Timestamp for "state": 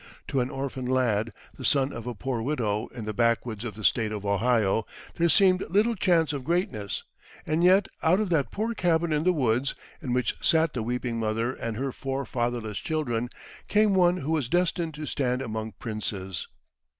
3.83-4.11